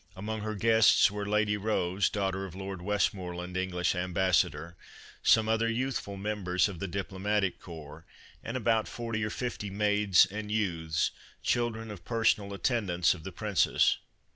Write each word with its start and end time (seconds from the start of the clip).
Among 0.15 0.41
her 0.41 0.55
guests 0.55 1.11
were 1.11 1.29
Lady 1.29 1.57
Rose, 1.57 2.09
daughter 2.09 2.43
of 2.43 2.55
Lord 2.55 2.81
Westmoreland, 2.81 3.55
English 3.55 3.93
Ambassador, 3.93 4.75
some 5.21 5.47
other 5.47 5.69
youthful 5.69 6.17
members 6.17 6.67
of 6.67 6.79
the 6.79 6.87
Diplomatic 6.87 7.59
Corps 7.59 8.03
and 8.43 8.57
about 8.57 8.87
forty 8.87 9.23
or 9.23 9.29
fifty 9.29 9.69
maids 9.69 10.25
and 10.25 10.51
youths, 10.51 11.11
children 11.43 11.91
of 11.91 12.03
personal 12.03 12.51
attendants 12.51 13.13
of 13.13 13.23
the 13.23 13.31
Princess. 13.31 13.97